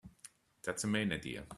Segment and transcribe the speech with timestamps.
[0.63, 1.43] That's the main idea.